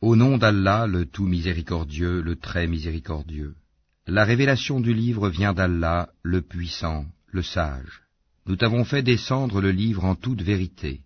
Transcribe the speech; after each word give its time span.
Au 0.00 0.14
nom 0.14 0.38
d'Allah, 0.38 0.86
le 0.86 1.06
tout 1.06 1.26
miséricordieux, 1.26 2.20
le 2.20 2.36
très 2.36 2.68
miséricordieux. 2.68 3.56
La 4.06 4.24
révélation 4.24 4.78
du 4.80 4.94
livre 4.94 5.28
vient 5.28 5.52
d'Allah, 5.52 6.10
le 6.22 6.40
puissant, 6.40 7.04
le 7.26 7.42
sage. 7.42 8.02
Nous 8.46 8.54
t'avons 8.54 8.84
fait 8.84 9.02
descendre 9.02 9.60
le 9.60 9.72
livre 9.72 10.04
en 10.04 10.14
toute 10.14 10.40
vérité. 10.40 11.00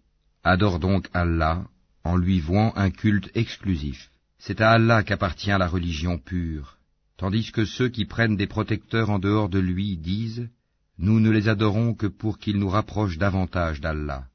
Adore 0.45 0.79
donc 0.79 1.09
Allah, 1.15 1.65
en 2.05 2.19
lui 2.19 2.39
vouant 2.39 2.75
un 2.77 2.91
culte 2.91 3.31
exclusif. 3.35 4.11
C'est 4.39 4.61
à 4.61 4.73
Allah 4.73 5.03
qu'appartient 5.03 5.49
la 5.49 5.69
religion 5.69 6.19
pure, 6.19 6.77
tandis 7.17 7.51
que 7.51 7.65
ceux 7.65 7.89
qui 7.89 8.05
prennent 8.05 8.37
des 8.37 8.47
protecteurs 8.47 9.09
en 9.09 9.19
dehors 9.19 9.49
de 9.49 9.59
lui 9.59 9.97
disent, 9.97 10.51
Nous 10.99 11.19
ne 11.19 11.31
les 11.31 11.49
adorons 11.49 11.95
que 11.95 12.07
pour 12.07 12.39
qu'ils 12.39 12.59
nous 12.59 12.69
rapprochent 12.69 13.19
davantage 13.19 13.81
d'Allah. 13.81 14.27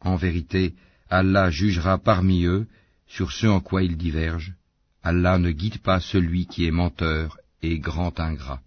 En 0.00 0.16
vérité, 0.16 0.74
Allah 1.10 1.50
jugera 1.50 1.98
parmi 1.98 2.46
eux 2.46 2.66
sur 3.06 3.32
ce 3.32 3.46
en 3.46 3.60
quoi 3.60 3.82
ils 3.82 3.96
divergent. 3.96 4.54
Allah 5.02 5.38
ne 5.38 5.50
guide 5.50 5.78
pas 5.78 6.00
celui 6.00 6.46
qui 6.46 6.66
est 6.66 6.70
menteur 6.70 7.38
et 7.62 7.78
grand 7.78 8.18
ingrat. 8.18 8.60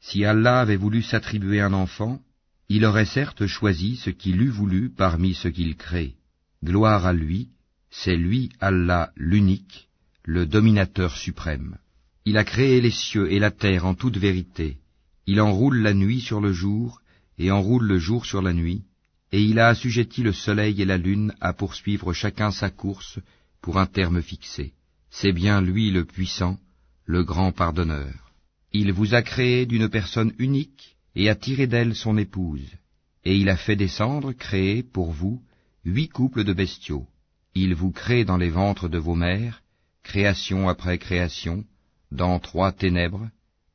Si 0.00 0.24
Allah 0.24 0.60
avait 0.60 0.76
voulu 0.76 1.02
s'attribuer 1.02 1.60
un 1.60 1.72
enfant, 1.72 2.20
il 2.68 2.84
aurait 2.84 3.06
certes 3.06 3.46
choisi 3.46 3.96
ce 3.96 4.10
qu'il 4.10 4.40
eût 4.42 4.50
voulu 4.50 4.90
parmi 4.90 5.34
ce 5.34 5.48
qu'il 5.48 5.76
crée. 5.76 6.14
Gloire 6.64 7.06
à 7.06 7.12
lui, 7.12 7.48
c'est 7.90 8.16
lui 8.16 8.50
Allah 8.60 9.12
l'unique, 9.16 9.88
le 10.24 10.46
dominateur 10.46 11.16
suprême. 11.16 11.78
Il 12.24 12.36
a 12.36 12.44
créé 12.44 12.80
les 12.80 12.90
cieux 12.90 13.32
et 13.32 13.38
la 13.38 13.50
terre 13.50 13.86
en 13.86 13.94
toute 13.94 14.16
vérité. 14.16 14.78
Il 15.26 15.40
enroule 15.40 15.78
la 15.78 15.94
nuit 15.94 16.20
sur 16.20 16.40
le 16.40 16.52
jour 16.52 17.00
et 17.38 17.50
enroule 17.50 17.86
le 17.86 17.98
jour 17.98 18.26
sur 18.26 18.42
la 18.42 18.52
nuit, 18.52 18.82
et 19.32 19.42
il 19.42 19.58
a 19.58 19.68
assujetti 19.68 20.22
le 20.22 20.32
soleil 20.32 20.80
et 20.80 20.84
la 20.84 20.98
lune 20.98 21.34
à 21.40 21.52
poursuivre 21.52 22.12
chacun 22.12 22.50
sa 22.50 22.70
course 22.70 23.18
pour 23.66 23.80
un 23.80 23.86
terme 23.86 24.22
fixé. 24.22 24.74
C'est 25.10 25.32
bien 25.32 25.60
lui 25.60 25.90
le 25.90 26.04
puissant, 26.04 26.56
le 27.04 27.24
grand 27.24 27.50
pardonneur. 27.50 28.30
Il 28.72 28.92
vous 28.92 29.12
a 29.16 29.22
créé 29.22 29.66
d'une 29.66 29.88
personne 29.88 30.32
unique 30.38 30.96
et 31.16 31.28
a 31.28 31.34
tiré 31.34 31.66
d'elle 31.66 31.96
son 31.96 32.16
épouse, 32.16 32.70
et 33.24 33.36
il 33.36 33.48
a 33.48 33.56
fait 33.56 33.74
descendre, 33.74 34.32
créer 34.32 34.84
pour 34.84 35.10
vous, 35.10 35.42
huit 35.84 36.10
couples 36.10 36.44
de 36.44 36.52
bestiaux. 36.52 37.08
Il 37.56 37.74
vous 37.74 37.90
crée 37.90 38.24
dans 38.24 38.36
les 38.36 38.50
ventres 38.50 38.88
de 38.88 38.98
vos 38.98 39.16
mères, 39.16 39.64
création 40.04 40.68
après 40.68 40.98
création, 40.98 41.64
dans 42.12 42.38
trois 42.38 42.70
ténèbres, 42.70 43.28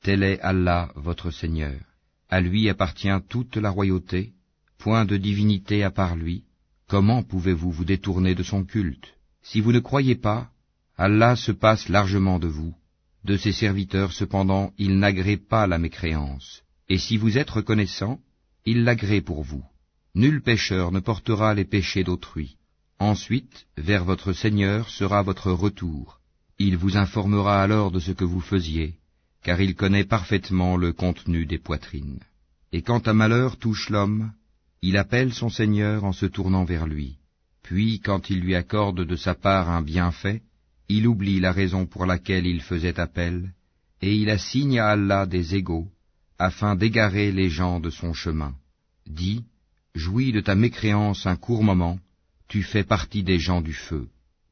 tel 0.04 0.24
est 0.24 0.40
Allah 0.40 0.90
votre 0.96 1.32
Seigneur. 1.32 1.82
À 2.30 2.40
lui 2.40 2.70
appartient 2.70 3.20
toute 3.28 3.58
la 3.58 3.70
royauté, 3.70 4.32
point 4.78 5.04
de 5.04 5.18
divinité 5.18 5.84
à 5.84 5.92
part 5.92 6.16
lui, 6.16 6.46
comment 6.88 7.24
pouvez-vous 7.24 7.72
vous 7.72 7.84
détourner 7.84 8.36
de 8.36 8.44
son 8.44 8.64
culte? 8.64 9.18
Si 9.42 9.62
vous 9.62 9.72
ne 9.72 9.80
croyez 9.80 10.16
pas, 10.16 10.50
Allah 10.98 11.36
se 11.36 11.52
passe 11.52 11.90
largement 11.90 12.40
de 12.40 12.48
vous. 12.48 12.76
De 13.24 13.38
ses 13.38 13.52
serviteurs 13.52 14.14
cependant, 14.14 14.74
il 14.78 14.98
n'agrée 15.00 15.38
pas 15.38 15.68
la 15.68 15.78
mécréance. 15.78 16.64
Et 16.90 16.98
si 16.98 17.18
vous 17.18 17.38
êtes 17.38 17.50
reconnaissant, 17.50 18.20
il 18.66 18.84
l'agrée 18.84 19.22
pour 19.22 19.44
vous. 19.44 19.64
Nul 20.16 20.42
pécheur 20.42 20.92
ne 20.92 21.00
portera 21.00 21.54
les 21.54 21.66
péchés 21.66 22.04
d'autrui. 22.04 22.58
Ensuite, 23.00 23.66
vers 23.78 24.04
votre 24.04 24.34
Seigneur 24.34 24.90
sera 24.90 25.24
votre 25.24 25.52
retour. 25.52 26.20
Il 26.60 26.78
vous 26.78 26.98
informera 26.98 27.64
alors 27.64 27.92
de 27.92 28.00
ce 28.00 28.12
que 28.12 28.26
vous 28.26 28.42
faisiez, 28.42 28.98
car 29.42 29.62
il 29.62 29.76
connaît 29.76 30.04
parfaitement 30.04 30.78
le 30.78 30.94
contenu 30.94 31.46
des 31.46 31.58
poitrines. 31.58 32.20
Et 32.72 32.82
quand 32.82 33.08
un 33.08 33.14
malheur 33.14 33.58
touche 33.58 33.90
l'homme, 33.90 34.32
il 34.82 34.98
appelle 34.98 35.34
son 35.34 35.50
Seigneur 35.50 36.04
en 36.04 36.14
se 36.14 36.26
tournant 36.26 36.64
vers 36.64 36.86
lui. 36.86 37.18
Puis, 37.64 38.00
quand 38.00 38.30
il 38.30 38.40
lui 38.40 38.56
accorde 38.56 39.06
de 39.06 39.16
sa 39.16 39.36
part 39.36 39.70
un 39.70 39.82
bienfait, 39.82 40.42
il 40.90 41.08
oublie 41.08 41.40
la 41.40 41.52
raison 41.52 41.86
pour 41.86 42.06
laquelle 42.06 42.46
il 42.46 42.62
faisait 42.62 43.00
appel, 43.00 43.54
et 44.02 44.16
il 44.16 44.30
assigne 44.30 44.80
à 44.80 44.88
Allah 44.88 45.26
des 45.26 45.56
égaux, 45.56 45.88
afin 46.38 46.76
d'égarer 46.76 47.32
les 47.32 47.50
gens 47.50 47.80
de 47.80 47.90
son 47.90 48.14
chemin. 48.14 48.56
Dis, 49.08 49.44
jouis 49.96 50.32
de 50.32 50.42
ta 50.42 50.56
mécréance 50.56 51.26
un 51.26 51.36
court 51.36 51.64
moment, 51.64 52.00
tu 52.48 52.64
fais 52.64 52.84
partie 52.84 53.24
des 53.24 53.40
gens 53.40 53.62
du 53.62 53.74
feu. 53.74 54.08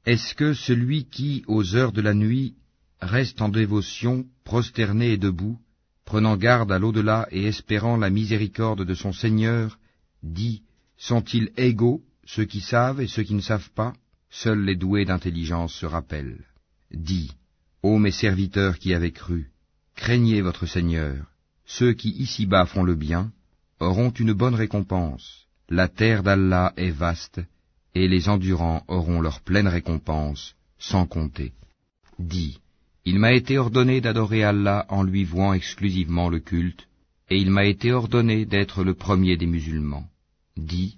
Est-ce 0.05 0.33
que 0.33 0.53
celui 0.53 1.05
qui, 1.05 1.43
aux 1.47 1.75
heures 1.75 1.91
de 1.91 2.01
la 2.01 2.13
nuit, 2.13 2.55
reste 3.01 3.41
en 3.41 3.49
dévotion, 3.49 4.25
prosterné 4.43 5.11
et 5.13 5.17
debout, 5.17 5.57
prenant 6.05 6.37
garde 6.37 6.71
à 6.71 6.79
l'au-delà 6.79 7.27
et 7.31 7.43
espérant 7.43 7.97
la 7.97 8.09
miséricorde 8.09 8.85
de 8.85 8.93
son 8.93 9.13
Seigneur, 9.13 9.77
dit, 10.23 10.63
sont-ils 10.97 11.51
égaux, 11.57 12.01
ceux 12.33 12.45
qui 12.45 12.61
savent 12.61 13.01
et 13.01 13.07
ceux 13.07 13.23
qui 13.23 13.33
ne 13.33 13.47
savent 13.51 13.71
pas 13.81 13.93
Seuls 14.29 14.63
les 14.63 14.75
doués 14.75 15.05
d'intelligence 15.05 15.73
se 15.73 15.87
rappellent. 15.87 16.45
Dis, 16.91 17.31
ô 17.81 17.97
mes 17.97 18.11
serviteurs 18.11 18.77
qui 18.77 18.93
avez 18.93 19.11
cru, 19.11 19.49
craignez 19.95 20.41
votre 20.41 20.67
Seigneur. 20.67 21.25
Ceux 21.65 21.93
qui 21.93 22.09
ici-bas 22.09 22.67
font 22.67 22.83
le 22.83 22.95
bien 22.95 23.31
auront 23.79 24.11
une 24.11 24.33
bonne 24.33 24.53
récompense. 24.53 25.47
La 25.69 25.87
terre 25.87 26.21
d'Allah 26.21 26.73
est 26.77 26.91
vaste, 26.91 27.41
et 27.95 28.07
les 28.07 28.29
endurants 28.29 28.83
auront 28.87 29.21
leur 29.21 29.41
pleine 29.41 29.67
récompense, 29.67 30.55
sans 30.77 31.07
compter. 31.07 31.53
Dis, 32.19 32.59
il 33.05 33.17
m'a 33.17 33.33
été 33.33 33.57
ordonné 33.57 34.01
d'adorer 34.01 34.43
Allah 34.43 34.85
en 34.89 35.01
lui 35.01 35.23
vouant 35.23 35.53
exclusivement 35.53 36.29
le 36.29 36.39
culte, 36.39 36.87
et 37.31 37.37
il 37.37 37.49
m'a 37.49 37.65
été 37.65 37.91
ordonné 37.91 38.45
d'être 38.45 38.83
le 38.83 38.93
premier 38.93 39.37
des 39.37 39.47
musulmans. 39.47 40.07
Dis, 40.57 40.97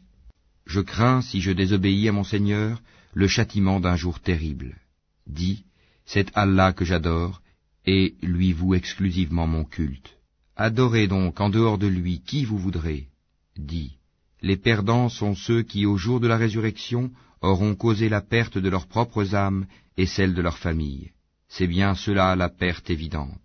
je 0.66 0.82
crains, 0.82 1.22
si 1.22 1.42
je 1.42 1.52
désobéis 1.52 2.08
à 2.08 2.12
mon 2.12 2.24
Seigneur, 2.24 2.82
le 3.14 3.28
châtiment 3.28 3.80
d'un 3.80 3.96
jour 3.96 4.20
terrible. 4.20 4.78
Dis, 5.28 5.66
c'est 6.06 6.32
Allah 6.36 6.74
que 6.74 6.86
j'adore, 6.86 7.42
et 7.86 8.16
lui 8.22 8.54
voue 8.54 8.76
exclusivement 8.76 9.48
mon 9.48 9.64
culte. 9.64 10.18
Adorez 10.56 11.08
donc 11.08 11.40
en 11.42 11.50
dehors 11.50 11.78
de 11.78 11.88
lui 11.88 12.22
qui 12.22 12.46
vous 12.46 12.58
voudrez. 12.58 13.08
Dis, 13.58 13.98
les 14.42 14.58
perdants 14.58 15.10
sont 15.10 15.36
ceux 15.36 15.62
qui, 15.64 15.86
au 15.86 15.98
jour 15.98 16.20
de 16.20 16.28
la 16.28 16.38
résurrection, 16.38 17.12
auront 17.42 17.76
causé 17.76 18.10
la 18.10 18.22
perte 18.22 18.58
de 18.58 18.70
leurs 18.70 18.88
propres 18.88 19.36
âmes 19.36 19.66
et 19.98 20.06
celle 20.06 20.34
de 20.34 20.42
leur 20.42 20.58
famille. 20.58 21.12
C'est 21.50 21.68
bien 21.68 21.96
cela 21.96 22.36
la 22.36 22.50
perte 22.50 22.90
évidente. 22.90 23.40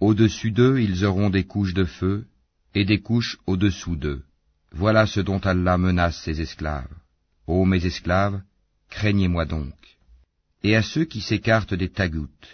Au-dessus 0.00 0.52
d'eux, 0.52 0.80
ils 0.80 1.04
auront 1.04 1.30
des 1.30 1.44
couches 1.44 1.74
de 1.74 1.84
feu, 1.84 2.26
et 2.74 2.84
des 2.84 3.00
couches 3.00 3.38
au-dessous 3.46 3.96
d'eux. 3.96 4.22
Voilà 4.78 5.06
ce 5.06 5.18
dont 5.18 5.40
Allah 5.40 5.76
menace 5.76 6.18
ses 6.22 6.40
esclaves. 6.40 6.94
Ô 7.48 7.64
mes 7.64 7.84
esclaves, 7.84 8.40
craignez-moi 8.90 9.44
donc. 9.44 9.74
Et 10.62 10.76
à 10.76 10.82
ceux 10.82 11.04
qui 11.04 11.20
s'écartent 11.20 11.74
des 11.74 11.88
tagoutes, 11.88 12.50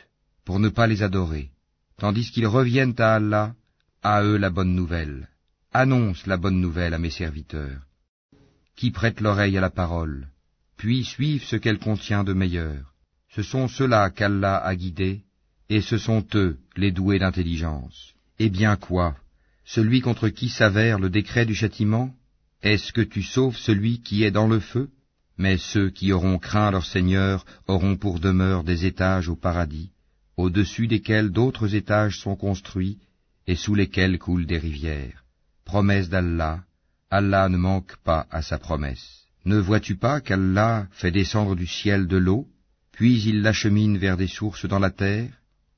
pour 0.47 0.59
ne 0.59 0.71
pas 0.71 0.87
les 0.87 1.03
adorer, 1.03 1.51
tandis 1.99 2.31
qu'ils 2.31 2.47
reviennent 2.47 2.99
à 2.99 3.17
Allah, 3.17 3.55
à 4.03 4.23
eux 4.23 4.39
la 4.39 4.49
bonne 4.49 4.75
nouvelle. 4.75 5.29
Annonce 5.75 6.27
la 6.27 6.39
bonne 6.39 6.61
nouvelle 6.63 6.95
à 6.95 6.99
mes 6.99 7.11
serviteurs, 7.11 7.83
qui 8.75 8.91
prêtent 8.91 9.21
l'oreille 9.21 9.59
à 9.59 9.61
la 9.61 9.75
parole, 9.83 10.29
puis 10.79 11.05
suivent 11.05 11.45
ce 11.45 11.57
qu'elle 11.57 11.79
contient 11.79 12.25
de 12.25 12.33
meilleur. 12.33 12.95
Ce 13.35 13.43
sont 13.43 13.69
ceux-là 13.69 14.09
qu'Allah 14.09 14.57
a 14.57 14.75
guidés, 14.75 15.21
et 15.69 15.83
ce 15.83 15.99
sont 15.99 16.25
eux 16.35 16.57
les 16.75 16.91
doués 16.91 17.19
d'intelligence. 17.19 18.15
Eh 18.39 18.49
bien 18.49 18.77
quoi? 18.77 19.15
Celui 19.65 20.01
contre 20.01 20.29
qui 20.29 20.49
s'avère 20.49 20.99
le 20.99 21.11
décret 21.11 21.47
du 21.47 21.55
châtiment 21.55 22.15
Est-ce 22.63 22.93
que 22.93 23.01
tu 23.01 23.23
sauves 23.23 23.57
celui 23.57 24.01
qui 24.01 24.23
est 24.23 24.31
dans 24.31 24.47
le 24.47 24.61
feu? 24.61 24.91
Mais 25.37 25.59
ceux 25.59 25.91
qui 25.91 26.13
auront 26.13 26.39
craint 26.39 26.71
leur 26.71 26.87
Seigneur 26.87 27.45
auront 27.67 27.97
pour 27.97 28.21
demeure 28.21 28.63
des 28.63 28.87
étages 28.87 29.29
au 29.29 29.37
paradis, 29.37 29.91
au-dessus 30.37 30.87
desquels 30.87 31.31
d'autres 31.31 31.75
étages 31.75 32.19
sont 32.19 32.37
construits, 32.37 32.99
et 33.47 33.57
sous 33.57 33.75
lesquels 33.75 34.19
coulent 34.19 34.47
des 34.47 34.59
rivières. 34.59 35.25
Promesse 35.65 36.09
d'Allah, 36.09 36.63
Allah 37.11 37.49
ne 37.49 37.57
manque 37.57 37.97
pas 38.05 38.27
à 38.31 38.43
sa 38.43 38.59
promesse. 38.59 39.25
Ne 39.45 39.59
vois-tu 39.59 39.97
pas 39.97 40.21
qu'Allah 40.21 40.87
fait 40.93 41.11
descendre 41.11 41.57
du 41.57 41.67
ciel 41.67 42.07
de 42.07 42.17
l'eau, 42.17 42.47
puis 42.93 43.23
il 43.23 43.43
l'achemine 43.43 43.99
vers 43.99 44.17
des 44.17 44.29
sources 44.29 44.67
dans 44.67 44.79
la 44.79 44.91
terre? 44.91 45.33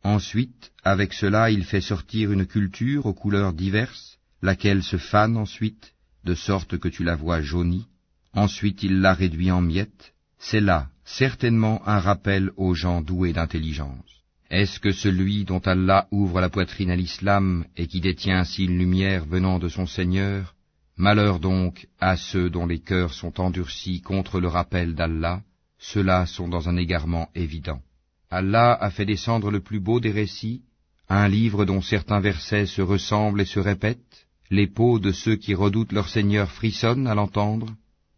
Ensuite, 0.06 0.70
avec 0.84 1.12
cela, 1.12 1.50
il 1.50 1.64
fait 1.64 1.80
sortir 1.80 2.30
une 2.30 2.46
culture 2.46 3.06
aux 3.06 3.12
couleurs 3.12 3.52
diverses, 3.52 4.18
laquelle 4.40 4.84
se 4.84 4.98
fane 4.98 5.36
ensuite, 5.36 5.94
de 6.22 6.34
sorte 6.34 6.78
que 6.78 6.86
tu 6.86 7.02
la 7.02 7.16
vois 7.16 7.40
jaunie. 7.40 7.88
Ensuite, 8.32 8.84
il 8.84 9.00
la 9.00 9.14
réduit 9.14 9.50
en 9.50 9.60
miettes. 9.60 10.14
C'est 10.38 10.60
là, 10.60 10.90
certainement, 11.04 11.82
un 11.88 11.98
rappel 11.98 12.52
aux 12.56 12.72
gens 12.72 13.00
doués 13.00 13.32
d'intelligence. 13.32 14.22
Est-ce 14.48 14.78
que 14.78 14.92
celui 14.92 15.44
dont 15.44 15.58
Allah 15.58 16.06
ouvre 16.12 16.40
la 16.40 16.50
poitrine 16.50 16.92
à 16.92 16.96
l'islam 16.96 17.64
et 17.76 17.88
qui 17.88 18.00
détient 18.00 18.38
ainsi 18.38 18.66
une 18.66 18.78
lumière 18.78 19.24
venant 19.24 19.58
de 19.58 19.68
son 19.68 19.86
Seigneur? 19.86 20.54
Malheur 20.96 21.40
donc 21.40 21.88
à 21.98 22.16
ceux 22.16 22.48
dont 22.48 22.66
les 22.66 22.78
cœurs 22.78 23.12
sont 23.12 23.40
endurcis 23.40 24.02
contre 24.02 24.38
le 24.38 24.46
rappel 24.46 24.94
d'Allah, 24.94 25.42
ceux-là 25.78 26.26
sont 26.26 26.46
dans 26.46 26.68
un 26.68 26.76
égarement 26.76 27.28
évident. 27.34 27.82
Allah 28.30 28.72
a 28.72 28.90
fait 28.90 29.06
descendre 29.06 29.50
le 29.50 29.60
plus 29.60 29.80
beau 29.80 30.00
des 30.00 30.10
récits, 30.10 30.62
un 31.08 31.28
livre 31.28 31.64
dont 31.64 31.80
certains 31.80 32.20
versets 32.20 32.66
se 32.66 32.82
ressemblent 32.82 33.40
et 33.40 33.44
se 33.44 33.60
répètent, 33.60 34.26
les 34.50 34.66
peaux 34.66 34.98
de 34.98 35.12
ceux 35.12 35.36
qui 35.36 35.54
redoutent 35.54 35.92
leur 35.92 36.08
Seigneur 36.08 36.50
frissonnent 36.50 37.06
à 37.06 37.14
l'entendre, 37.14 37.68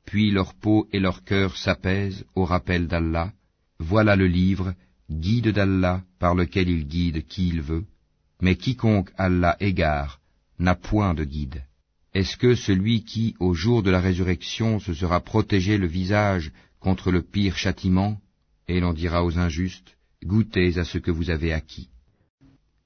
puis 0.06 0.30
leur 0.30 0.54
peau 0.54 0.88
et 0.92 0.98
leur 0.98 1.24
cœur 1.24 1.56
s'apaisent 1.56 2.24
au 2.34 2.44
rappel 2.44 2.86
d'Allah, 2.86 3.32
Voilà 3.78 4.16
le 4.16 4.26
livre, 4.26 4.74
guide 5.10 5.48
d'Allah, 5.48 6.02
par 6.18 6.34
lequel 6.34 6.70
il 6.70 6.86
guide 6.86 7.26
qui 7.26 7.48
il 7.48 7.60
veut, 7.60 7.84
mais 8.40 8.56
quiconque 8.56 9.10
Allah 9.18 9.56
égare 9.60 10.20
n'a 10.58 10.74
point 10.74 11.12
de 11.12 11.24
guide. 11.24 11.62
Est-ce 12.14 12.38
que 12.38 12.54
celui 12.54 13.04
qui, 13.04 13.34
au 13.38 13.52
jour 13.52 13.82
de 13.82 13.90
la 13.90 14.00
résurrection, 14.00 14.80
se 14.80 14.94
sera 14.94 15.20
protégé 15.20 15.76
le 15.76 15.86
visage 15.86 16.50
contre 16.80 17.10
le 17.10 17.22
pire 17.22 17.56
châtiment, 17.56 18.18
et 18.66 18.80
l'on 18.80 18.94
dira 18.94 19.24
aux 19.24 19.38
injustes, 19.38 19.97
goûtez 20.24 20.78
à 20.78 20.84
ce 20.84 20.98
que 20.98 21.10
vous 21.10 21.30
avez 21.30 21.52
acquis. 21.52 21.88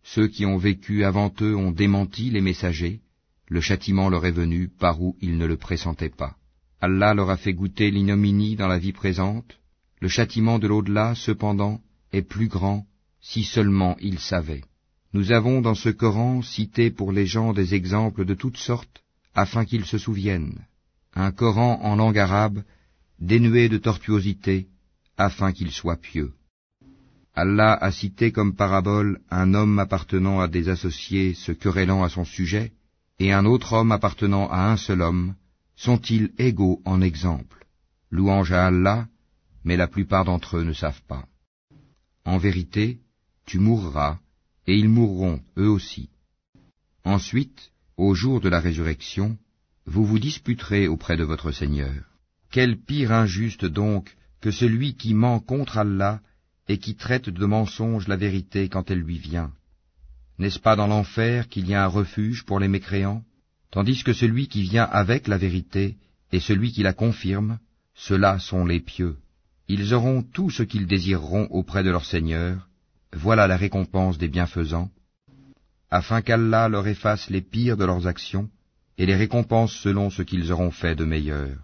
Ceux 0.03 0.29
qui 0.29 0.45
ont 0.47 0.57
vécu 0.57 1.05
avant 1.05 1.33
eux 1.41 1.57
ont 1.57 1.71
démenti 1.71 2.31
les 2.31 2.41
messagers, 2.41 3.01
le 3.49 3.61
châtiment 3.61 4.09
leur 4.09 4.27
est 4.27 4.33
venu 4.33 4.69
par 4.69 5.03
où 5.03 5.17
ils 5.21 5.37
ne 5.37 5.47
le 5.47 5.57
pressentaient 5.57 6.09
pas. 6.09 6.37
Allah 6.81 7.15
leur 7.15 7.31
a 7.31 7.37
fait 7.37 7.55
goûter 7.55 7.91
l'ignominie 7.91 8.57
dans 8.57 8.67
la 8.67 8.79
vie 8.79 8.93
présente, 8.93 9.59
le 10.01 10.09
châtiment 10.09 10.59
de 10.59 10.67
l'au-delà, 10.67 11.15
cependant, 11.15 11.81
est 12.13 12.23
plus 12.23 12.49
grand, 12.49 12.87
si 13.21 13.45
seulement 13.45 13.97
ils 14.01 14.19
savaient. 14.19 14.65
Nous 15.13 15.31
avons 15.31 15.61
dans 15.61 15.75
ce 15.75 15.91
Coran 15.91 16.43
cité 16.43 16.91
pour 16.91 17.13
les 17.13 17.27
gens 17.27 17.53
des 17.53 17.75
exemples 17.75 18.25
de 18.25 18.35
toutes 18.35 18.57
sortes, 18.57 19.03
afin 19.35 19.65
qu'ils 19.65 19.85
se 19.85 19.99
souviennent. 19.99 20.59
Un 21.15 21.31
Coran 21.31 21.79
en 21.83 21.95
langue 21.95 22.19
arabe, 22.19 22.65
dénué 23.21 23.69
de 23.69 23.79
tortuosité, 23.79 24.67
afin 25.17 25.53
qu'ils 25.53 25.71
soient 25.71 25.99
pieux. 25.99 26.33
Allah 27.35 27.73
a 27.73 27.91
cité 27.91 28.31
comme 28.31 28.55
parabole 28.55 29.21
un 29.31 29.55
homme 29.55 29.79
appartenant 29.79 30.41
à 30.41 30.49
des 30.49 30.69
associés 30.69 31.33
se 31.33 31.53
querellant 31.53 32.03
à 32.03 32.11
son 32.11 32.25
sujet, 32.25 32.73
et 33.19 33.33
un 33.33 33.47
autre 33.47 33.73
homme 33.73 33.93
appartenant 33.93 34.49
à 34.51 34.71
un 34.71 34.77
seul 34.77 35.01
homme, 35.01 35.35
sont-ils 35.75 36.33
égaux 36.39 36.83
en 36.85 37.01
exemple? 37.01 37.67
Louange 38.11 38.53
à 38.53 38.67
Allah, 38.67 39.09
mais 39.65 39.77
la 39.79 39.89
plupart 39.89 40.25
d'entre 40.27 40.59
eux 40.59 40.65
ne 40.65 40.75
savent 40.75 41.03
pas. 41.09 41.27
En 42.25 42.37
vérité, 42.37 43.01
tu 43.47 43.59
mourras, 43.59 44.19
et 44.67 44.77
ils 44.77 44.89
mourront 44.89 45.41
eux 45.57 45.69
aussi. 45.69 46.11
Ensuite, 47.05 47.73
au 47.97 48.15
jour 48.15 48.41
de 48.41 48.49
la 48.51 48.61
résurrection, 48.61 49.39
vous 49.87 50.05
vous 50.05 50.19
disputerez 50.19 50.87
auprès 50.87 51.17
de 51.17 51.25
votre 51.25 51.51
Seigneur. 51.51 52.05
Quel 52.51 52.77
pire 52.77 53.13
injuste 53.13 53.65
donc 53.65 54.17
que 54.43 54.51
celui 54.51 54.95
qui 54.95 55.15
ment 55.15 55.41
contre 55.41 55.79
Allah 55.79 56.21
et 56.69 56.79
qui 56.79 56.95
traite 56.95 57.29
de 57.29 57.47
mensonge 57.47 58.09
la 58.09 58.17
vérité 58.17 58.69
quand 58.69 58.91
elle 58.91 59.01
lui 59.01 59.19
vient. 59.19 59.53
N'est-ce 60.39 60.59
pas 60.59 60.77
dans 60.77 60.87
l'enfer 60.87 61.49
qu'il 61.49 61.69
y 61.69 61.75
a 61.75 61.85
un 61.85 61.89
refuge 61.89 62.45
pour 62.45 62.59
les 62.59 62.69
mécréants? 62.69 63.23
Tandis 63.71 64.03
que 64.05 64.13
celui 64.13 64.49
qui 64.49 64.63
vient 64.63 64.85
avec 64.85 65.29
la 65.29 65.39
vérité 65.39 65.97
et 66.31 66.41
celui 66.41 66.73
qui 66.73 66.83
la 66.83 66.93
confirme, 66.93 67.59
ceux-là 67.95 68.39
sont 68.39 68.65
les 68.65 68.81
pieux. 68.81 69.17
Ils 69.69 69.95
auront 69.95 70.23
tout 70.23 70.51
ce 70.51 70.63
qu'ils 70.63 70.87
désireront 70.87 71.47
auprès 71.51 71.83
de 71.83 71.91
leur 71.91 72.05
Seigneur, 72.05 72.69
voilà 73.13 73.47
la 73.47 73.57
récompense 73.57 74.19
des 74.19 74.29
bienfaisants, 74.29 74.91
afin 75.91 76.23
qu'Allah 76.23 76.69
leur 76.69 76.87
efface 76.87 77.29
les 77.31 77.43
pires 77.43 77.77
de 77.77 77.85
leurs 77.85 78.07
actions 78.07 78.49
et 78.99 79.07
les 79.07 79.17
récompense 79.17 79.73
selon 79.73 80.11
ce 80.11 80.23
qu'ils 80.23 80.53
auront 80.53 80.71
fait 80.71 80.95
de 80.95 81.05
meilleur. 81.05 81.57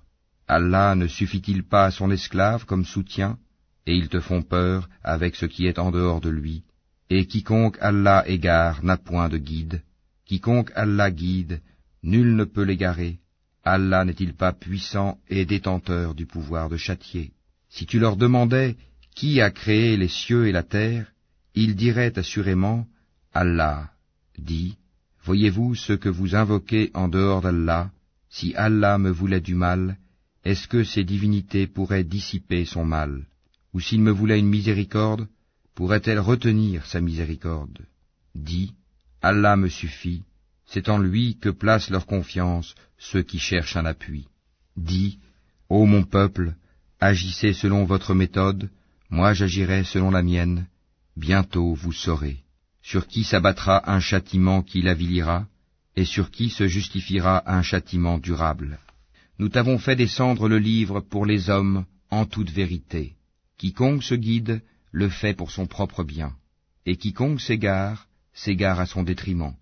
Allah 0.47 0.95
ne 0.95 1.07
suffit-il 1.07 1.63
pas 1.63 1.87
à 1.87 1.91
son 1.91 2.11
esclave 2.11 2.65
comme 2.65 2.85
soutien 2.85 3.39
et 3.89 3.95
ils 3.97 4.11
te 4.11 4.21
font 4.21 4.43
peur 4.43 4.91
avec 5.03 5.35
ce 5.35 5.47
qui 5.47 5.67
est 5.67 5.79
en 5.79 5.91
dehors 5.91 6.21
de 6.21 6.29
lui. 6.29 6.63
Et 7.09 7.25
quiconque 7.25 7.79
Allah 7.81 8.23
égare 8.27 8.85
n'a 8.85 8.99
point 8.99 9.31
de 9.31 9.39
guide. 9.39 9.81
Quiconque 10.27 10.71
Allah 10.75 11.11
guide, 11.11 11.63
nul 12.03 12.37
ne 12.37 12.45
peut 12.45 12.65
l'égarer. 12.65 13.19
Allah 13.65 14.05
n'est-il 14.05 14.35
pas 14.35 14.53
puissant 14.53 15.19
et 15.31 15.47
détenteur 15.47 16.15
du 16.15 16.27
pouvoir 16.27 16.69
de 16.69 16.77
châtier? 16.77 17.33
Si 17.71 17.87
tu 17.87 17.99
leur 17.99 18.17
demandais 18.19 18.77
qui 19.15 19.41
a 19.41 19.51
créé 19.51 19.97
les 19.97 20.13
cieux 20.21 20.47
et 20.49 20.53
la 20.53 20.63
terre, 20.63 21.07
ils 21.55 21.75
diraient 21.75 22.19
assurément 22.19 22.87
Allah. 23.33 23.91
Dis, 24.39 24.77
voyez-vous 25.25 25.75
ce 25.75 25.95
que 25.95 26.11
vous 26.11 26.35
invoquez 26.35 26.91
en 26.93 27.09
dehors 27.09 27.41
d'Allah? 27.41 27.91
Si 28.29 28.55
Allah 28.55 28.99
me 28.99 29.11
voulait 29.11 29.41
du 29.41 29.55
mal, 29.55 29.97
est-ce 30.45 30.69
que 30.69 30.85
ces 30.85 31.05
divinités 31.05 31.67
pourraient 31.67 32.05
dissiper 32.05 32.67
son 32.67 32.85
mal? 32.85 33.25
Ou 33.73 33.81
s'il 33.81 34.01
me 34.01 34.11
voulait 34.11 34.39
une 34.39 34.49
miséricorde, 34.49 35.29
pourrait-elle 35.75 36.21
retenir 36.21 36.87
sa 36.87 37.01
miséricorde? 37.01 37.81
Dis, 38.35 38.75
Allah 39.23 39.57
me 39.57 39.69
suffit, 39.69 40.23
c'est 40.67 40.89
en 40.89 40.99
lui 40.99 41.39
que 41.41 41.49
placent 41.49 41.91
leur 41.91 42.07
confiance 42.07 42.75
ceux 42.99 43.23
qui 43.23 43.39
cherchent 43.39 43.77
un 43.77 43.85
appui. 43.85 44.27
Dis, 44.77 45.19
ô 45.69 45.87
mon 45.87 46.05
peuple, 46.05 46.55
agissez 47.01 47.53
selon 47.53 47.85
votre 47.85 48.15
méthode, 48.15 48.71
moi 49.11 49.33
j'agirai 49.33 49.85
selon 49.85 50.11
la 50.11 50.23
mienne, 50.23 50.67
bientôt 51.17 51.75
vous 51.75 51.93
saurez. 51.93 52.45
Sur 52.83 53.07
qui 53.07 53.25
s'abattra 53.25 53.91
un 53.91 54.01
châtiment 54.01 54.63
qui 54.63 54.83
l'avilira, 54.83 55.47
et 55.97 56.05
sur 56.05 56.31
qui 56.31 56.49
se 56.49 56.69
justifiera 56.69 57.43
un 57.53 57.63
châtiment 57.63 58.19
durable. 58.19 58.79
Nous 59.39 59.49
t'avons 59.49 59.79
fait 59.79 59.97
descendre 59.97 60.49
le 60.49 60.59
livre 60.59 61.01
pour 61.01 61.27
les 61.27 61.51
hommes 61.51 61.85
en 62.11 62.25
toute 62.25 62.51
vérité. 62.51 63.18
Quiconque 63.59 64.05
se 64.05 64.15
guide 64.15 64.63
le 64.93 65.09
fait 65.09 65.35
pour 65.35 65.51
son 65.51 65.67
propre 65.67 66.05
bien, 66.05 66.33
et 66.87 66.97
quiconque 66.97 67.41
s'égare, 67.41 68.07
s'égare 68.33 68.79
à 68.79 68.87
son 68.87 69.03
détriment. 69.03 69.55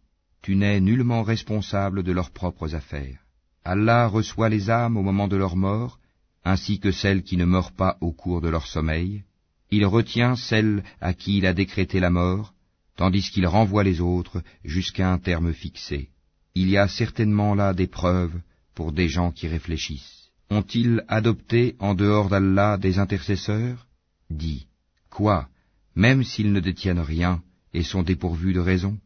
Tu 0.42 0.54
n'es 0.54 0.80
nullement 0.80 1.22
responsable 1.22 2.02
de 2.02 2.12
leurs 2.12 2.30
propres 2.30 2.74
affaires. 2.74 3.20
Allah 3.64 4.06
reçoit 4.06 4.50
les 4.50 4.68
âmes 4.68 4.98
au 4.98 5.02
moment 5.02 5.28
de 5.28 5.36
leur 5.36 5.56
mort, 5.56 5.98
ainsi 6.44 6.78
que 6.78 6.92
celles 6.92 7.22
qui 7.22 7.38
ne 7.38 7.46
meurent 7.46 7.72
pas 7.72 7.96
au 8.02 8.12
cours 8.12 8.42
de 8.42 8.50
leur 8.50 8.66
sommeil. 8.66 9.24
Il 9.70 9.86
retient 9.86 10.36
celles 10.36 10.84
à 11.00 11.14
qui 11.14 11.38
il 11.38 11.46
a 11.46 11.54
décrété 11.54 11.98
la 11.98 12.10
mort, 12.10 12.52
tandis 12.96 13.30
qu'il 13.30 13.46
renvoie 13.46 13.82
les 13.82 14.02
autres 14.02 14.42
jusqu'à 14.62 15.10
un 15.10 15.18
terme 15.18 15.54
fixé. 15.54 16.10
Il 16.54 16.68
y 16.68 16.76
a 16.76 16.86
certainement 16.86 17.54
là 17.54 17.72
des 17.72 17.86
preuves 17.86 18.38
pour 18.74 18.92
des 18.92 19.08
gens 19.08 19.32
qui 19.32 19.48
réfléchissent. 19.48 20.28
Ont-ils 20.50 21.02
adopté 21.08 21.76
en 21.78 21.94
dehors 21.94 22.28
d'Allah 22.28 22.76
des 22.76 22.98
intercesseurs? 22.98 23.85
Dis, 24.30 24.66
quoi, 25.10 25.48
même 25.94 26.24
s'ils 26.24 26.52
ne 26.52 26.60
détiennent 26.60 27.00
rien 27.00 27.42
et 27.72 27.82
sont 27.82 28.02
dépourvus 28.02 28.52
de 28.52 28.60
raison? 28.60 28.98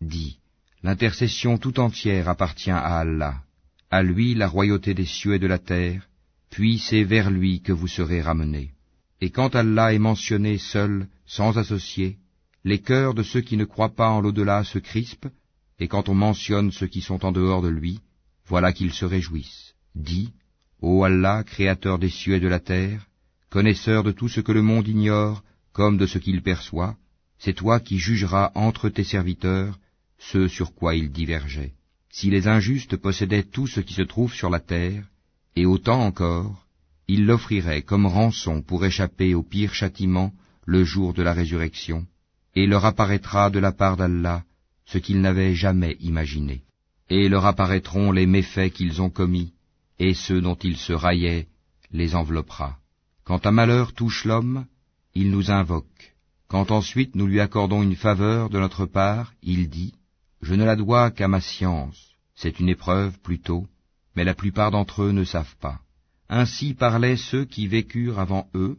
Dis, 0.00 0.38
l'intercession 0.82 1.58
tout 1.58 1.80
entière 1.80 2.28
appartient 2.28 2.70
à 2.70 2.98
Allah, 2.98 3.42
à 3.90 4.02
lui 4.02 4.34
la 4.34 4.48
royauté 4.48 4.94
des 4.94 5.06
cieux 5.06 5.34
et 5.34 5.38
de 5.38 5.46
la 5.46 5.58
terre, 5.58 6.08
puis 6.50 6.78
c'est 6.78 7.04
vers 7.04 7.30
lui 7.30 7.60
que 7.60 7.72
vous 7.72 7.88
serez 7.88 8.20
ramenés. 8.20 8.72
Et 9.20 9.30
quand 9.30 9.56
Allah 9.56 9.92
est 9.92 9.98
mentionné 9.98 10.58
seul, 10.58 11.08
sans 11.26 11.58
associé, 11.58 12.18
les 12.64 12.80
cœurs 12.80 13.14
de 13.14 13.22
ceux 13.22 13.40
qui 13.40 13.56
ne 13.56 13.64
croient 13.64 13.94
pas 13.94 14.10
en 14.10 14.20
l'au-delà 14.20 14.64
se 14.64 14.78
crispent, 14.78 15.28
et 15.80 15.88
quand 15.88 16.08
on 16.08 16.14
mentionne 16.14 16.70
ceux 16.72 16.86
qui 16.86 17.00
sont 17.00 17.24
en 17.24 17.32
dehors 17.32 17.62
de 17.62 17.68
lui, 17.68 18.00
voilà 18.46 18.72
qu'ils 18.72 18.92
se 18.92 19.04
réjouissent. 19.04 19.74
Dis, 19.94 20.32
Ô 20.80 21.02
Allah, 21.02 21.42
créateur 21.44 21.98
des 21.98 22.08
cieux 22.08 22.36
et 22.36 22.40
de 22.40 22.48
la 22.48 22.60
terre, 22.60 23.07
connaisseur 23.50 24.04
de 24.04 24.12
tout 24.12 24.28
ce 24.28 24.40
que 24.40 24.52
le 24.52 24.62
monde 24.62 24.88
ignore, 24.88 25.42
comme 25.72 25.96
de 25.96 26.06
ce 26.06 26.18
qu'il 26.18 26.42
perçoit, 26.42 26.96
c'est 27.38 27.54
toi 27.54 27.80
qui 27.80 27.98
jugeras 27.98 28.50
entre 28.54 28.88
tes 28.88 29.04
serviteurs 29.04 29.78
ce 30.18 30.48
sur 30.48 30.74
quoi 30.74 30.94
ils 30.96 31.10
divergeaient. 31.10 31.74
Si 32.10 32.30
les 32.30 32.48
injustes 32.48 32.96
possédaient 32.96 33.44
tout 33.44 33.66
ce 33.66 33.80
qui 33.80 33.94
se 33.94 34.02
trouve 34.02 34.34
sur 34.34 34.50
la 34.50 34.60
terre, 34.60 35.04
et 35.54 35.66
autant 35.66 36.00
encore, 36.02 36.66
ils 37.06 37.24
l'offriraient 37.24 37.82
comme 37.82 38.06
rançon 38.06 38.60
pour 38.60 38.84
échapper 38.84 39.34
au 39.34 39.42
pire 39.42 39.72
châtiment 39.72 40.32
le 40.66 40.84
jour 40.84 41.14
de 41.14 41.22
la 41.22 41.32
résurrection, 41.32 42.06
et 42.54 42.66
leur 42.66 42.84
apparaîtra 42.84 43.50
de 43.50 43.58
la 43.58 43.72
part 43.72 43.96
d'Allah 43.96 44.44
ce 44.84 44.98
qu'ils 44.98 45.20
n'avaient 45.20 45.54
jamais 45.54 45.96
imaginé. 46.00 46.62
Et 47.10 47.28
leur 47.28 47.46
apparaîtront 47.46 48.10
les 48.10 48.26
méfaits 48.26 48.72
qu'ils 48.72 49.00
ont 49.00 49.10
commis, 49.10 49.52
et 49.98 50.14
ceux 50.14 50.40
dont 50.40 50.56
ils 50.56 50.76
se 50.76 50.92
raillaient 50.92 51.46
les 51.92 52.14
enveloppera. 52.14 52.78
Quand 53.28 53.44
un 53.44 53.50
malheur 53.50 53.92
touche 53.92 54.24
l'homme, 54.24 54.64
il 55.14 55.30
nous 55.30 55.50
invoque. 55.50 56.14
Quand 56.48 56.70
ensuite 56.70 57.14
nous 57.14 57.26
lui 57.26 57.40
accordons 57.40 57.82
une 57.82 57.94
faveur 57.94 58.48
de 58.48 58.58
notre 58.58 58.86
part, 58.86 59.34
il 59.42 59.68
dit, 59.68 59.92
Je 60.40 60.54
ne 60.54 60.64
la 60.64 60.76
dois 60.76 61.10
qu'à 61.10 61.28
ma 61.28 61.42
science. 61.42 62.14
C'est 62.34 62.58
une 62.58 62.70
épreuve 62.70 63.18
plutôt, 63.18 63.66
mais 64.16 64.24
la 64.24 64.34
plupart 64.34 64.70
d'entre 64.70 65.02
eux 65.02 65.12
ne 65.12 65.24
savent 65.24 65.56
pas. 65.60 65.78
Ainsi 66.30 66.72
parlaient 66.72 67.18
ceux 67.18 67.44
qui 67.44 67.66
vécurent 67.66 68.18
avant 68.18 68.48
eux, 68.54 68.78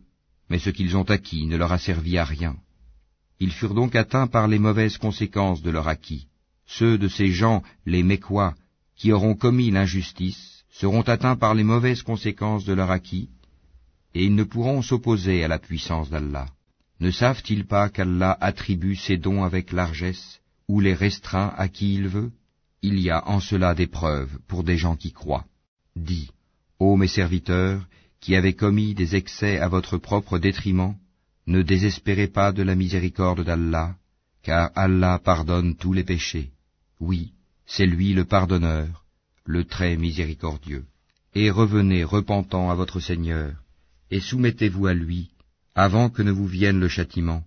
mais 0.50 0.58
ce 0.58 0.72
qu'ils 0.72 0.98
ont 0.98 1.04
acquis 1.04 1.46
ne 1.46 1.56
leur 1.56 1.72
a 1.72 1.78
servi 1.78 2.18
à 2.18 2.26
rien. 2.26 2.56
Ils 3.40 3.52
furent 3.52 3.76
donc 3.76 3.96
atteints 3.96 4.26
par 4.26 4.48
les 4.48 4.58
mauvaises 4.58 4.98
conséquences 4.98 5.62
de 5.62 5.70
leur 5.70 5.88
acquis. 5.88 6.26
Ceux 6.66 6.98
de 6.98 7.08
ces 7.08 7.28
gens, 7.28 7.62
les 7.86 8.02
Mécois, 8.02 8.56
qui 8.96 9.12
auront 9.12 9.36
commis 9.36 9.70
l'injustice, 9.70 10.64
seront 10.72 11.04
atteints 11.04 11.36
par 11.36 11.54
les 11.54 11.64
mauvaises 11.64 12.02
conséquences 12.02 12.66
de 12.66 12.74
leur 12.74 12.90
acquis, 12.90 13.30
et 14.14 14.24
ils 14.26 14.36
ne 14.36 14.44
pourront 14.44 14.82
s'opposer 14.82 15.44
à 15.44 15.48
la 15.48 15.60
puissance 15.60 16.10
d'Allah. 16.10 16.48
Ne 17.00 17.12
savent-ils 17.12 17.66
pas 17.66 17.90
qu'Allah 17.90 18.38
attribue 18.42 18.96
ses 18.96 19.18
dons 19.18 19.44
avec 19.44 19.72
largesse, 19.72 20.40
ou 20.68 20.80
les 20.80 20.94
restreint 20.94 21.54
à 21.58 21.68
qui 21.68 21.94
il 21.96 22.08
veut? 22.08 22.32
Il 22.82 23.00
y 23.00 23.10
a 23.10 23.28
en 23.28 23.40
cela 23.40 23.76
des 23.76 23.88
preuves 23.88 24.38
pour 24.48 24.64
des 24.64 24.78
gens 24.78 24.96
qui 24.96 25.12
croient. 25.12 25.46
Dis, 25.96 26.30
ô 26.80 26.96
mes 26.98 27.08
serviteurs, 27.08 27.88
qui 28.22 28.36
avez 28.36 28.54
commis 28.54 28.94
des 28.94 29.16
excès 29.16 29.60
à 29.60 29.68
votre 29.68 29.98
propre 29.98 30.40
détriment, 30.40 30.96
Ne 31.50 31.64
désespérez 31.64 32.28
pas 32.28 32.52
de 32.52 32.62
la 32.62 32.76
miséricorde 32.76 33.44
d'Allah, 33.44 33.96
car 34.44 34.70
Allah 34.76 35.20
pardonne 35.24 35.76
tous 35.76 35.94
les 35.94 36.04
péchés. 36.04 36.52
Oui, 37.00 37.34
c'est 37.66 37.88
lui 37.88 38.14
le 38.14 38.24
pardonneur, 38.24 39.04
le 39.46 39.64
très 39.64 39.98
miséricordieux. 39.98 40.86
Et 41.34 41.50
revenez 41.50 42.04
repentant 42.04 42.70
à 42.70 42.76
votre 42.76 43.00
Seigneur, 43.00 43.54
et 44.12 44.20
soumettez-vous 44.20 44.88
à 44.88 44.94
lui, 44.94 45.30
avant 45.76 46.10
que 46.10 46.22
ne 46.22 46.32
vous 46.32 46.48
vienne 46.48 46.80
le 46.80 46.88
châtiment, 46.88 47.44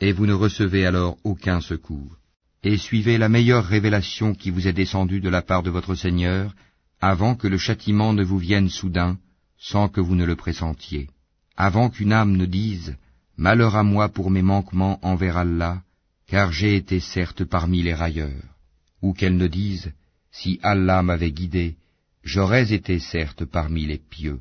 et 0.00 0.12
vous 0.12 0.26
ne 0.26 0.32
recevez 0.32 0.86
alors 0.86 1.16
aucun 1.24 1.60
secours. 1.60 2.16
Et 2.62 2.76
suivez 2.76 3.18
la 3.18 3.28
meilleure 3.28 3.64
révélation 3.64 4.34
qui 4.34 4.50
vous 4.50 4.66
est 4.66 4.72
descendue 4.72 5.20
de 5.20 5.28
la 5.28 5.42
part 5.42 5.62
de 5.62 5.70
votre 5.70 5.94
Seigneur, 5.94 6.54
avant 7.00 7.34
que 7.34 7.46
le 7.46 7.58
châtiment 7.58 8.12
ne 8.12 8.24
vous 8.24 8.38
vienne 8.38 8.68
soudain, 8.68 9.18
sans 9.58 9.88
que 9.88 10.00
vous 10.00 10.16
ne 10.16 10.24
le 10.24 10.36
pressentiez. 10.36 11.08
Avant 11.56 11.90
qu'une 11.90 12.12
âme 12.12 12.36
ne 12.36 12.46
dise 12.46 12.96
Malheur 13.36 13.76
à 13.76 13.82
moi 13.82 14.08
pour 14.08 14.30
mes 14.30 14.42
manquements 14.42 14.98
envers 15.02 15.36
Allah, 15.36 15.82
car 16.26 16.52
j'ai 16.52 16.76
été 16.76 17.00
certes 17.00 17.44
parmi 17.44 17.82
les 17.82 17.94
railleurs. 17.94 18.56
Ou 19.02 19.12
qu'elle 19.12 19.36
ne 19.36 19.46
dise 19.46 19.92
Si 20.32 20.58
Allah 20.62 21.02
m'avait 21.02 21.32
guidé, 21.32 21.76
j'aurais 22.24 22.72
été 22.72 22.98
certes 22.98 23.44
parmi 23.44 23.84
les 23.84 23.98
pieux. 23.98 24.40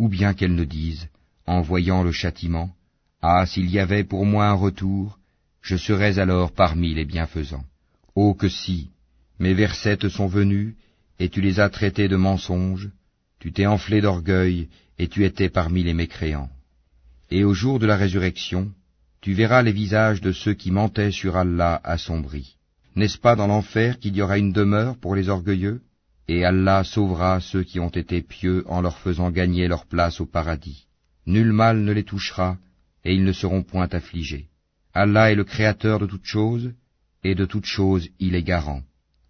Ou 0.00 0.08
bien 0.08 0.32
qu'elle 0.32 0.54
ne 0.54 0.64
dise, 0.64 1.08
en 1.46 1.60
voyant 1.60 2.02
le 2.02 2.10
châtiment, 2.10 2.70
Ah, 3.20 3.44
s'il 3.44 3.68
y 3.68 3.78
avait 3.78 4.02
pour 4.12 4.24
moi 4.24 4.46
un 4.46 4.54
retour, 4.54 5.18
je 5.60 5.76
serais 5.76 6.18
alors 6.18 6.52
parmi 6.52 6.94
les 6.94 7.04
bienfaisants. 7.04 7.66
Oh 8.14 8.32
que 8.32 8.48
si, 8.48 8.92
mes 9.38 9.52
versets 9.52 9.98
te 9.98 10.08
sont 10.08 10.26
venus, 10.26 10.74
et 11.18 11.28
tu 11.28 11.42
les 11.42 11.60
as 11.60 11.68
traités 11.68 12.08
de 12.08 12.16
mensonges, 12.16 12.88
tu 13.40 13.52
t'es 13.52 13.66
enflé 13.66 14.00
d'orgueil, 14.00 14.70
et 14.98 15.08
tu 15.08 15.26
étais 15.26 15.50
parmi 15.50 15.82
les 15.82 15.92
mécréants. 16.02 16.48
Et 17.30 17.44
au 17.44 17.52
jour 17.52 17.78
de 17.78 17.84
la 17.84 17.98
résurrection, 17.98 18.72
tu 19.20 19.34
verras 19.34 19.62
les 19.62 19.76
visages 19.82 20.22
de 20.22 20.32
ceux 20.32 20.54
qui 20.54 20.70
mentaient 20.70 21.12
sur 21.20 21.36
Allah 21.36 21.78
assombris. 21.84 22.56
N'est-ce 22.96 23.18
pas 23.18 23.36
dans 23.36 23.48
l'enfer 23.48 23.98
qu'il 23.98 24.16
y 24.16 24.22
aura 24.22 24.38
une 24.38 24.54
demeure 24.54 24.96
pour 24.96 25.14
les 25.14 25.28
orgueilleux? 25.28 25.82
Et 26.28 26.44
Allah 26.44 26.84
sauvera 26.84 27.40
ceux 27.40 27.64
qui 27.64 27.80
ont 27.80 27.88
été 27.88 28.22
pieux 28.22 28.64
en 28.66 28.80
leur 28.80 28.98
faisant 28.98 29.30
gagner 29.30 29.68
leur 29.68 29.86
place 29.86 30.20
au 30.20 30.26
paradis. 30.26 30.86
Nul 31.26 31.52
mal 31.52 31.78
ne 31.80 31.92
les 31.92 32.04
touchera, 32.04 32.56
et 33.04 33.14
ils 33.14 33.24
ne 33.24 33.32
seront 33.32 33.62
point 33.62 33.88
affligés. 33.92 34.48
Allah 34.94 35.30
est 35.30 35.36
le 35.36 35.44
créateur 35.44 35.98
de 35.98 36.06
toutes 36.06 36.26
choses, 36.26 36.72
et 37.24 37.34
de 37.34 37.44
toutes 37.44 37.66
choses 37.66 38.08
il 38.18 38.34
est 38.34 38.42
garant. 38.42 38.82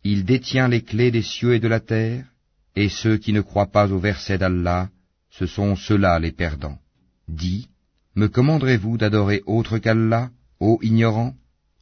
Il 0.05 0.25
détient 0.25 0.69
les 0.69 0.83
clés 0.83 1.11
des 1.11 1.23
cieux 1.23 1.55
et 1.55 1.61
de 1.61 1.69
la 1.69 1.81
terre, 1.81 2.25
et 2.77 2.89
ceux 2.89 3.17
qui 3.19 3.33
ne 3.33 3.41
croient 3.41 3.71
pas 3.71 3.91
au 3.93 3.99
verset 3.99 4.39
d'Allah, 4.39 4.89
ce 5.31 5.47
sont 5.47 5.77
ceux-là 5.77 6.19
les 6.19 6.33
perdants. 6.33 6.79
Dis, 7.29 7.69
me 8.15 8.29
commanderez-vous 8.29 8.97
d'adorer 8.97 9.43
autre 9.47 9.79
qu'Allah, 9.79 10.31
ô 10.59 10.79
ignorant? 10.83 11.35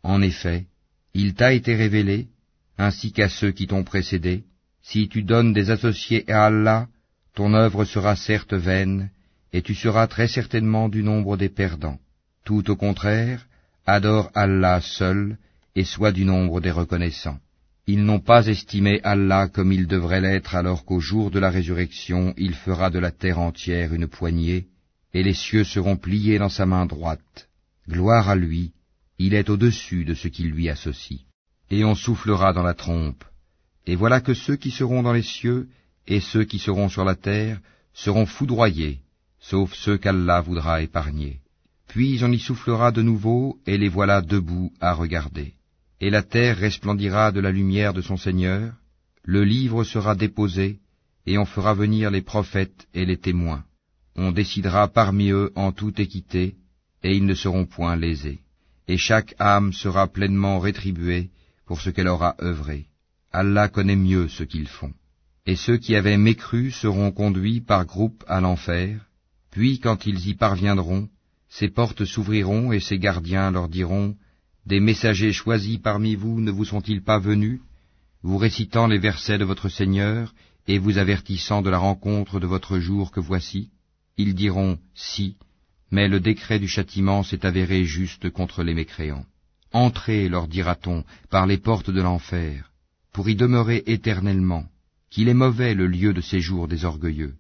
En 0.02 0.22
effet, 0.22 0.66
il 1.14 1.34
t'a 1.34 1.52
été 1.52 1.74
révélé, 1.74 2.28
ainsi 2.76 3.12
qu'à 3.12 3.28
ceux 3.28 3.50
qui 3.50 3.66
t'ont 3.66 3.84
précédé, 3.84 4.44
si 4.82 5.08
tu 5.08 5.22
donnes 5.22 5.52
des 5.52 5.70
associés 5.70 6.30
à 6.30 6.46
Allah, 6.46 6.88
ton 7.34 7.54
œuvre 7.54 7.84
sera 7.84 8.16
certes 8.16 8.54
vaine, 8.54 9.10
et 9.52 9.62
tu 9.62 9.74
seras 9.74 10.06
très 10.06 10.28
certainement 10.28 10.88
du 10.88 11.02
nombre 11.02 11.36
des 11.36 11.48
perdants. 11.48 11.98
Tout 12.44 12.70
au 12.70 12.76
contraire, 12.76 13.46
adore 13.86 14.30
Allah 14.34 14.80
seul, 14.80 15.38
et 15.74 15.84
sois 15.84 16.12
du 16.12 16.24
nombre 16.24 16.60
des 16.60 16.70
reconnaissants. 16.70 17.38
Ils 17.86 18.04
n'ont 18.04 18.20
pas 18.20 18.46
estimé 18.46 19.00
Allah 19.02 19.48
comme 19.48 19.72
il 19.72 19.86
devrait 19.86 20.20
l'être 20.20 20.54
alors 20.54 20.84
qu'au 20.84 21.00
jour 21.00 21.30
de 21.30 21.38
la 21.38 21.48
résurrection 21.48 22.34
il 22.36 22.54
fera 22.54 22.90
de 22.90 22.98
la 22.98 23.10
terre 23.10 23.38
entière 23.38 23.94
une 23.94 24.08
poignée, 24.08 24.66
et 25.14 25.22
les 25.22 25.32
cieux 25.32 25.64
seront 25.64 25.96
pliés 25.96 26.38
dans 26.38 26.50
sa 26.50 26.66
main 26.66 26.84
droite. 26.84 27.48
Gloire 27.88 28.28
à 28.28 28.36
lui, 28.36 28.72
il 29.18 29.32
est 29.32 29.48
au-dessus 29.48 30.04
de 30.04 30.14
ce 30.14 30.28
qui 30.28 30.42
lui 30.42 30.68
associe. 30.68 31.20
Et 31.70 31.84
on 31.84 31.94
soufflera 31.94 32.52
dans 32.52 32.62
la 32.62 32.74
trompe, 32.74 33.24
et 33.88 33.96
voilà 33.96 34.18
que 34.20 34.34
ceux 34.34 34.56
qui 34.62 34.70
seront 34.70 35.02
dans 35.02 35.16
les 35.18 35.28
cieux 35.36 35.62
et 36.06 36.20
ceux 36.20 36.44
qui 36.50 36.60
seront 36.66 36.88
sur 36.88 37.04
la 37.04 37.16
terre 37.28 37.58
seront 38.04 38.26
foudroyés, 38.26 38.96
sauf 39.40 39.74
ceux 39.74 39.98
qu'Allah 39.98 40.40
voudra 40.48 40.82
épargner. 40.82 41.34
Puis 41.88 42.20
on 42.22 42.30
y 42.38 42.38
soufflera 42.38 42.92
de 42.92 43.02
nouveau, 43.02 43.58
et 43.66 43.78
les 43.78 43.88
voilà 43.96 44.20
debout 44.20 44.70
à 44.80 44.92
regarder. 45.02 45.54
Et 46.00 46.10
la 46.10 46.22
terre 46.22 46.58
resplendira 46.58 47.32
de 47.32 47.40
la 47.40 47.50
lumière 47.50 47.92
de 47.98 48.02
son 48.08 48.18
Seigneur, 48.26 48.72
le 49.24 49.42
livre 49.42 49.82
sera 49.84 50.14
déposé, 50.14 50.78
et 51.26 51.36
on 51.38 51.46
fera 51.54 51.72
venir 51.74 52.10
les 52.10 52.22
prophètes 52.22 52.86
et 52.94 53.04
les 53.04 53.18
témoins 53.18 53.64
on 54.18 54.32
décidera 54.32 54.88
parmi 54.88 55.30
eux 55.30 55.52
en 55.54 55.70
toute 55.70 56.00
équité, 56.00 56.56
et 57.04 57.16
ils 57.16 57.24
ne 57.24 57.34
seront 57.34 57.66
point 57.66 57.94
lésés. 57.94 58.40
Et 58.88 58.98
chaque 58.98 59.34
âme 59.38 59.72
sera 59.72 60.08
pleinement 60.08 60.58
rétribuée 60.58 61.30
pour 61.66 61.80
ce 61.80 61.90
qu'elle 61.90 62.08
aura 62.08 62.34
œuvré. 62.42 62.86
Allah 63.32 63.68
connaît 63.68 63.96
mieux 63.96 64.28
ce 64.28 64.42
qu'ils 64.42 64.68
font. 64.68 64.92
Et 65.46 65.56
ceux 65.56 65.78
qui 65.78 65.96
avaient 65.96 66.18
mécru 66.18 66.70
seront 66.70 67.10
conduits 67.10 67.60
par 67.60 67.86
groupes 67.86 68.24
à 68.28 68.40
l'enfer, 68.40 69.06
puis 69.50 69.78
quand 69.78 70.06
ils 70.06 70.28
y 70.28 70.34
parviendront, 70.34 71.08
ces 71.48 71.68
portes 71.68 72.04
s'ouvriront 72.04 72.72
et 72.72 72.80
ces 72.80 72.98
gardiens 72.98 73.50
leur 73.50 73.68
diront, 73.68 74.16
Des 74.66 74.80
messagers 74.80 75.32
choisis 75.32 75.78
parmi 75.78 76.14
vous 76.14 76.40
ne 76.40 76.50
vous 76.50 76.66
sont-ils 76.66 77.02
pas 77.02 77.18
venus, 77.18 77.60
vous 78.22 78.36
récitant 78.36 78.86
les 78.86 78.98
versets 78.98 79.38
de 79.38 79.44
votre 79.44 79.68
Seigneur 79.68 80.34
et 80.66 80.78
vous 80.78 80.98
avertissant 80.98 81.62
de 81.62 81.70
la 81.70 81.78
rencontre 81.78 82.40
de 82.40 82.46
votre 82.46 82.78
jour 82.78 83.10
que 83.10 83.20
voici 83.20 83.70
ils 84.18 84.34
diront 84.34 84.78
si, 84.94 85.36
mais 85.92 86.08
le 86.08 86.18
décret 86.20 86.58
du 86.58 86.68
châtiment 86.68 87.22
s'est 87.22 87.46
avéré 87.46 87.84
juste 87.84 88.30
contre 88.30 88.64
les 88.64 88.74
mécréants. 88.74 89.24
Entrez, 89.72 90.28
leur 90.28 90.48
dira-t-on, 90.48 91.04
par 91.30 91.46
les 91.46 91.58
portes 91.58 91.90
de 91.90 92.02
l'enfer, 92.02 92.67
pour 93.18 93.28
y 93.28 93.34
demeurer 93.34 93.82
éternellement, 93.86 94.66
qu'il 95.10 95.28
est 95.28 95.34
mauvais 95.34 95.74
le 95.74 95.88
lieu 95.88 96.14
de 96.14 96.20
séjour 96.20 96.68
des 96.68 96.84
orgueilleux. 96.84 97.34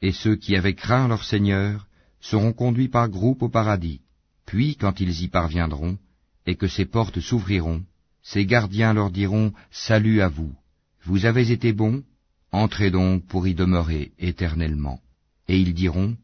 Et 0.00 0.12
ceux 0.12 0.36
qui 0.36 0.54
avaient 0.54 0.76
craint 0.76 1.08
leur 1.08 1.24
Seigneur 1.24 1.88
seront 2.20 2.52
conduits 2.52 2.86
par 2.86 3.08
groupes 3.08 3.42
au 3.42 3.48
paradis. 3.48 4.00
Puis, 4.46 4.76
quand 4.76 5.00
ils 5.00 5.22
y 5.24 5.26
parviendront, 5.26 5.98
et 6.46 6.54
que 6.54 6.68
ces 6.68 6.84
portes 6.84 7.18
s'ouvriront, 7.18 7.82
ces 8.22 8.46
gardiens 8.46 8.94
leur 8.94 9.10
diront 9.10 9.52
Salut 9.72 10.20
à 10.20 10.28
vous. 10.28 10.54
Vous 11.02 11.26
avez 11.26 11.50
été 11.50 11.72
bons, 11.72 12.04
entrez 12.52 12.92
donc 12.92 13.26
pour 13.26 13.48
y 13.48 13.56
demeurer 13.56 14.12
éternellement. 14.20 15.00
Et 15.48 15.58
ils 15.58 15.74
diront 15.74 16.16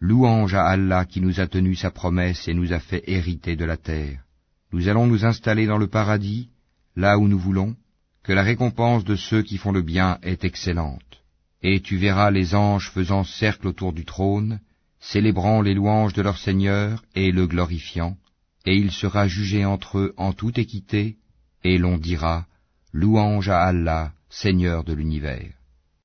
Louange 0.00 0.54
à 0.54 0.66
Allah 0.66 1.04
qui 1.04 1.20
nous 1.20 1.38
a 1.38 1.46
tenu 1.46 1.76
sa 1.76 1.92
promesse 1.92 2.48
et 2.48 2.54
nous 2.54 2.72
a 2.72 2.80
fait 2.80 3.04
hériter 3.06 3.54
de 3.54 3.64
la 3.64 3.76
terre. 3.76 4.24
Nous 4.72 4.88
allons 4.88 5.06
nous 5.06 5.24
installer 5.24 5.66
dans 5.66 5.78
le 5.78 5.86
paradis, 5.86 6.48
là 6.96 7.16
où 7.16 7.28
nous 7.28 7.38
voulons, 7.38 7.76
que 8.26 8.32
la 8.32 8.42
récompense 8.42 9.04
de 9.04 9.14
ceux 9.14 9.42
qui 9.42 9.56
font 9.56 9.70
le 9.70 9.82
bien 9.82 10.18
est 10.22 10.42
excellente. 10.42 11.22
Et 11.62 11.80
tu 11.80 11.96
verras 11.96 12.32
les 12.32 12.56
anges 12.56 12.90
faisant 12.90 13.22
cercle 13.22 13.68
autour 13.68 13.92
du 13.92 14.04
trône, 14.04 14.58
célébrant 14.98 15.62
les 15.62 15.74
louanges 15.74 16.12
de 16.12 16.22
leur 16.22 16.36
Seigneur 16.36 17.04
et 17.14 17.30
le 17.30 17.46
glorifiant, 17.46 18.16
et 18.64 18.74
il 18.76 18.90
sera 18.90 19.28
jugé 19.28 19.64
entre 19.64 19.98
eux 19.98 20.14
en 20.16 20.32
toute 20.32 20.58
équité, 20.58 21.18
et 21.62 21.78
l'on 21.78 21.98
dira, 21.98 22.46
Louange 22.92 23.48
à 23.48 23.62
Allah, 23.62 24.12
Seigneur 24.28 24.82
de 24.82 24.92
l'univers. 24.92 25.55